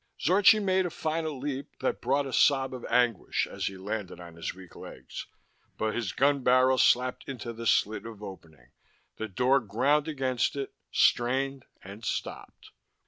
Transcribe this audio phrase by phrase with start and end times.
[0.19, 4.35] Zorchi made a final leap that brought a sob of anguish as he landed on
[4.35, 5.27] his weak legs,
[5.77, 8.71] but his gun barrel slapped into the slit of opening.
[9.17, 12.71] The door ground against it, strained and stopped.